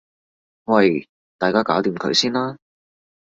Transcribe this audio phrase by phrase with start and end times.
[0.63, 1.07] 喂
[1.37, 2.57] 大家搞掂佢先啦